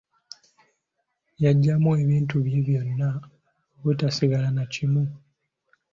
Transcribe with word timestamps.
Yagyamu 1.43 1.91
ebintu 2.03 2.35
bye 2.45 2.59
byonna 2.65 3.09
obutasigala 3.77 4.47
nakimu. 4.55 5.03